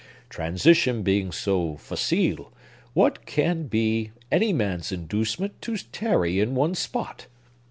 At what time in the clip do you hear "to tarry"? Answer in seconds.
5.61-6.39